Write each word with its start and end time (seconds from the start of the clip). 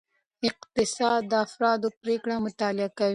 اقتصاد 0.49 1.21
د 1.31 1.33
افرادو 1.45 1.87
پریکړې 2.01 2.35
مطالعه 2.45 2.89
کوي. 2.97 3.09